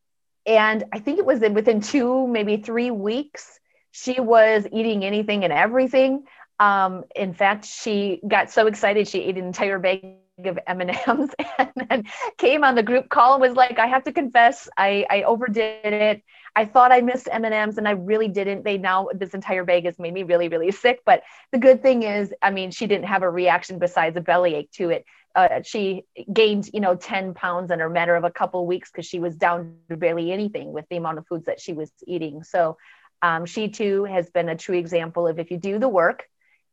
[0.46, 3.60] And I think it was within two, maybe three weeks,
[3.92, 6.24] she was eating anything and everything.
[6.60, 10.18] Um, in fact, she got so excited she ate an entire bag
[10.48, 12.04] of M&Ms and then
[12.38, 15.94] came on the group call and was like, I have to confess, I, I overdid
[15.94, 16.24] it.
[16.56, 18.64] I thought I missed M&Ms and I really didn't.
[18.64, 21.02] They now, this entire bag has made me really, really sick.
[21.06, 24.72] But the good thing is, I mean, she didn't have a reaction besides a bellyache
[24.74, 25.06] to it.
[25.34, 28.92] Uh, she gained, you know, 10 pounds in a matter of a couple of weeks
[28.92, 31.90] because she was down to barely anything with the amount of foods that she was
[32.06, 32.44] eating.
[32.44, 32.78] So
[33.22, 36.26] um, she too has been a true example of if you do the work,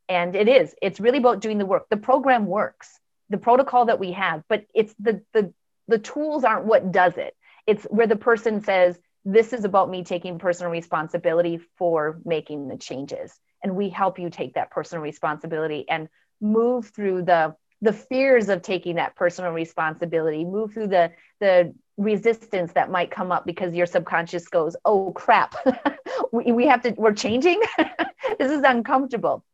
[0.09, 1.87] and it is, it's really about doing the work.
[1.91, 2.99] The program works,
[3.31, 5.53] the protocol that we have, but it's the the
[5.89, 7.35] the tools aren't what does it.
[7.67, 12.77] It's where the person says, this is about me taking personal responsibility for making the
[12.77, 13.39] changes.
[13.63, 16.09] And we help you take that personal responsibility and
[16.41, 22.73] move through the the fears of taking that personal responsibility move through the the resistance
[22.73, 25.55] that might come up because your subconscious goes oh crap.
[26.33, 27.61] We, we have to we're changing.
[28.39, 29.45] This is uncomfortable.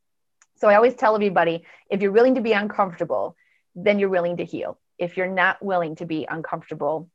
[0.56, 3.36] So i always tell everybody if you're willing to be uncomfortable
[3.74, 4.78] then you're willing to heal.
[4.98, 7.08] If you're not willing to be uncomfortable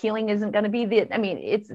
[0.00, 1.70] healing isn't going to be the i mean it's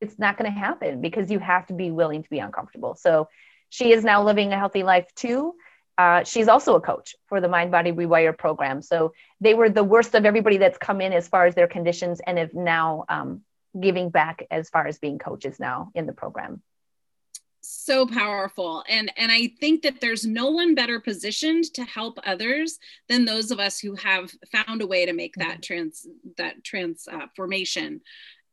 [0.00, 2.94] it's not going to happen because you have to be willing to be uncomfortable.
[2.94, 3.28] So
[3.70, 5.54] she is now living a healthy life too.
[5.98, 8.82] Uh, she's also a coach for the mind body rewire program.
[8.82, 12.20] So they were the worst of everybody that's come in as far as their conditions
[12.26, 13.40] and have now um,
[13.78, 16.62] giving back as far as being coaches now in the program
[17.66, 22.78] so powerful and and i think that there's no one better positioned to help others
[23.08, 25.60] than those of us who have found a way to make that mm-hmm.
[25.60, 26.06] trans
[26.36, 28.00] that transformation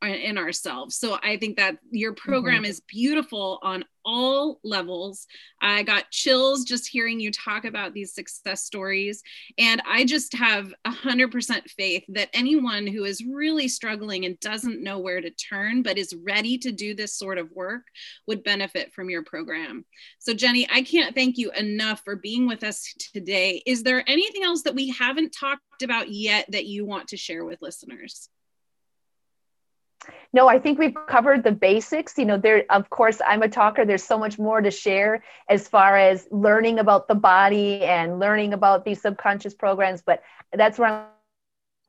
[0.07, 0.95] in ourselves.
[0.95, 2.65] So I think that your program mm-hmm.
[2.65, 5.27] is beautiful on all levels.
[5.61, 9.21] I got chills just hearing you talk about these success stories.
[9.57, 14.39] And I just have a hundred percent faith that anyone who is really struggling and
[14.39, 17.83] doesn't know where to turn, but is ready to do this sort of work
[18.27, 19.85] would benefit from your program.
[20.19, 23.63] So Jenny, I can't thank you enough for being with us today.
[23.65, 27.45] Is there anything else that we haven't talked about yet that you want to share
[27.45, 28.29] with listeners?
[30.33, 32.17] No, I think we've covered the basics.
[32.17, 33.85] You know, there, of course, I'm a talker.
[33.85, 38.53] There's so much more to share as far as learning about the body and learning
[38.53, 40.01] about these subconscious programs.
[40.01, 40.21] But
[40.53, 41.05] that's where I'm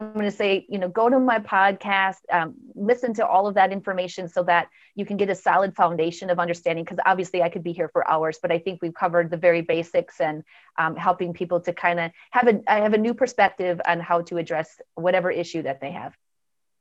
[0.01, 3.55] I'm going to say, you know, go to my podcast, um, listen to all of
[3.55, 6.85] that information so that you can get a solid foundation of understanding.
[6.85, 9.62] Because obviously, I could be here for hours, but I think we've covered the very
[9.62, 10.43] basics and
[10.79, 14.37] um, helping people to kind of have a have a new perspective on how to
[14.39, 16.17] address whatever issue that they have.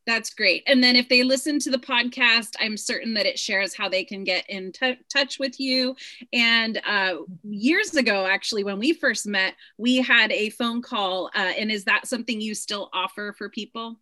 [0.05, 0.63] That's great.
[0.67, 4.03] And then if they listen to the podcast, I'm certain that it shares how they
[4.03, 5.95] can get in t- touch with you.
[6.33, 11.27] And uh, years ago, actually, when we first met, we had a phone call.
[11.33, 13.97] Uh, and is that something you still offer for people?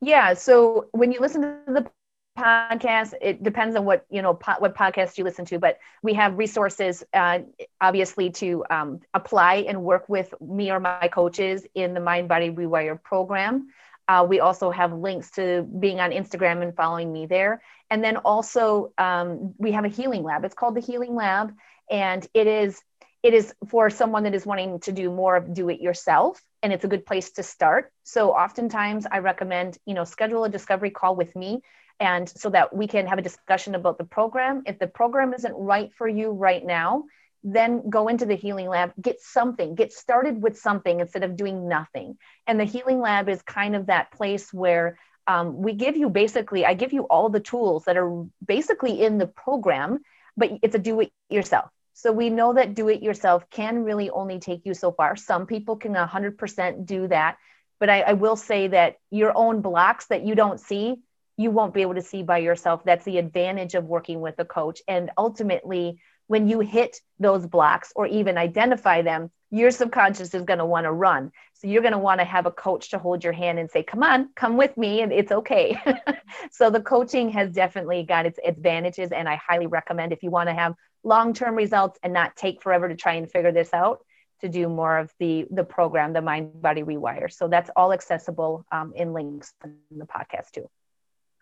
[0.00, 0.34] Yeah.
[0.34, 1.90] So when you listen to the
[2.38, 6.14] podcast it depends on what you know po- what podcast you listen to but we
[6.14, 7.40] have resources uh,
[7.80, 12.50] obviously to um, apply and work with me or my coaches in the mind body
[12.50, 13.68] rewire program
[14.08, 17.62] uh, we also have links to being on Instagram and following me there.
[17.90, 20.44] And then also um, we have a healing lab.
[20.44, 21.54] It's called the Healing Lab,
[21.90, 22.80] and it is
[23.22, 26.40] it is for someone that is wanting to do more of do it yourself.
[26.62, 27.92] And it's a good place to start.
[28.04, 31.60] So oftentimes i recommend you know schedule a discovery call with me.
[32.00, 34.62] And so that we can have a discussion about the program.
[34.66, 37.04] If the program isn't right for you right now
[37.44, 41.68] then go into the healing lab, get something, get started with something instead of doing
[41.68, 42.16] nothing.
[42.46, 46.64] And the healing lab is kind of that place where um, we give you basically,
[46.64, 49.98] I give you all the tools that are basically in the program,
[50.36, 51.70] but it's a do it yourself.
[51.92, 55.16] So we know that do it yourself can really only take you so far.
[55.16, 57.36] Some people can 100% do that.
[57.80, 60.96] But I, I will say that your own blocks that you don't see,
[61.36, 62.84] you won't be able to see by yourself.
[62.84, 64.80] That's the advantage of working with a coach.
[64.88, 70.58] And ultimately, when you hit those blocks or even identify them, your subconscious is going
[70.58, 71.32] to want to run.
[71.54, 73.82] So you're going to want to have a coach to hold your hand and say,
[73.82, 75.76] "Come on, come with me, and it's okay."
[76.52, 80.48] so the coaching has definitely got its advantages, and I highly recommend if you want
[80.48, 84.00] to have long-term results and not take forever to try and figure this out,
[84.42, 87.32] to do more of the the program, the Mind Body Rewire.
[87.32, 90.68] So that's all accessible um, in links in the podcast too.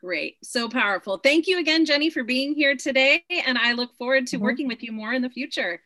[0.07, 0.37] Great.
[0.45, 1.19] So powerful.
[1.19, 3.25] Thank you again, Jenny, for being here today.
[3.29, 4.45] And I look forward to mm-hmm.
[4.45, 5.83] working with you more in the future.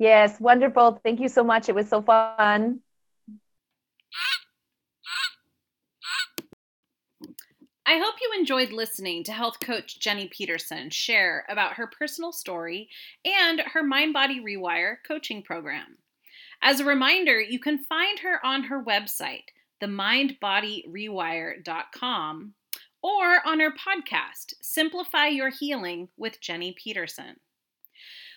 [0.00, 0.98] Yes, wonderful.
[1.04, 1.68] Thank you so much.
[1.68, 2.80] It was so fun.
[7.86, 12.88] I hope you enjoyed listening to health coach Jenny Peterson share about her personal story
[13.24, 15.98] and her Mind Body Rewire coaching program.
[16.60, 19.44] As a reminder, you can find her on her website,
[19.80, 22.54] themindbodyrewire.com,
[23.04, 27.36] or on her podcast, Simplify Your Healing with Jenny Peterson.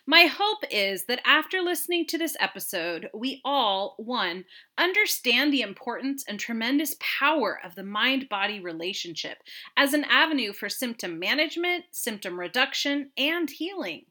[0.05, 4.43] My hope is that after listening to this episode, we all, one,
[4.78, 9.38] understand the importance and tremendous power of the mind body relationship
[9.78, 14.03] as an avenue for symptom management, symptom reduction, and healing.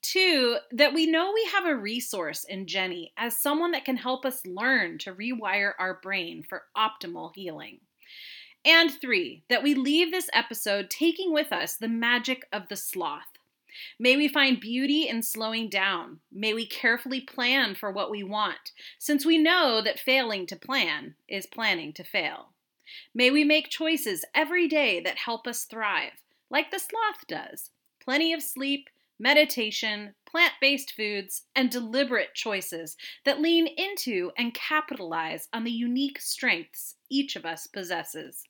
[0.00, 4.24] Two, that we know we have a resource in Jenny as someone that can help
[4.24, 7.80] us learn to rewire our brain for optimal healing.
[8.64, 13.34] And three, that we leave this episode taking with us the magic of the sloth
[13.98, 16.20] May we find beauty in slowing down.
[16.30, 21.16] May we carefully plan for what we want, since we know that failing to plan
[21.26, 22.50] is planning to fail.
[23.14, 27.70] May we make choices every day that help us thrive, like the sloth does.
[28.00, 28.88] Plenty of sleep,
[29.18, 36.20] meditation, plant based foods, and deliberate choices that lean into and capitalize on the unique
[36.20, 38.44] strengths each of us possesses.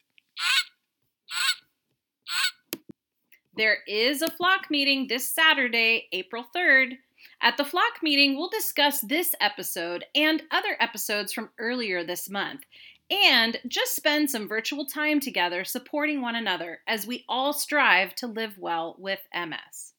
[3.56, 6.98] There is a flock meeting this Saturday, April 3rd.
[7.40, 12.62] At the flock meeting, we'll discuss this episode and other episodes from earlier this month
[13.08, 18.26] and just spend some virtual time together supporting one another as we all strive to
[18.26, 19.92] live well with MS.